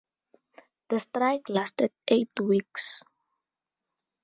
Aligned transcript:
The 0.87 0.99
strike 0.99 1.47
lasted 1.47 1.91
eight 2.07 2.31
weeks. 2.39 3.03